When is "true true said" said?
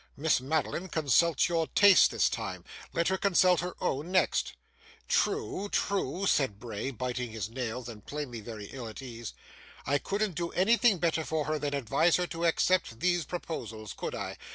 5.07-6.57